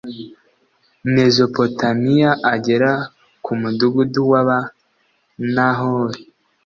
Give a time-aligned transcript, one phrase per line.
[1.13, 2.91] Mezopotamiya agera
[3.43, 4.59] ku mudugudu w aba
[5.53, 6.21] Nahori